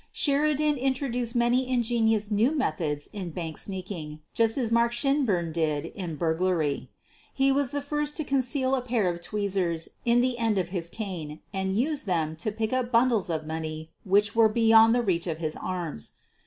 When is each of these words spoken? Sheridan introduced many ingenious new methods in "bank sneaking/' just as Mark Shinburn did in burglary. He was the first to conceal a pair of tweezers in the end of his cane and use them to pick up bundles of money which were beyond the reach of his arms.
Sheridan 0.11 0.77
introduced 0.77 1.35
many 1.35 1.67
ingenious 1.69 2.31
new 2.31 2.57
methods 2.57 3.07
in 3.13 3.29
"bank 3.29 3.59
sneaking/' 3.59 4.19
just 4.33 4.57
as 4.57 4.71
Mark 4.71 4.93
Shinburn 4.93 5.51
did 5.53 5.85
in 5.85 6.15
burglary. 6.15 6.89
He 7.35 7.51
was 7.51 7.69
the 7.69 7.83
first 7.83 8.17
to 8.17 8.23
conceal 8.23 8.73
a 8.73 8.81
pair 8.81 9.07
of 9.11 9.21
tweezers 9.21 9.89
in 10.03 10.19
the 10.21 10.39
end 10.39 10.57
of 10.57 10.69
his 10.69 10.89
cane 10.89 11.41
and 11.53 11.77
use 11.77 12.01
them 12.05 12.35
to 12.37 12.51
pick 12.51 12.73
up 12.73 12.91
bundles 12.91 13.29
of 13.29 13.45
money 13.45 13.91
which 14.03 14.35
were 14.35 14.49
beyond 14.49 14.95
the 14.95 15.03
reach 15.03 15.27
of 15.27 15.37
his 15.37 15.55
arms. 15.55 16.13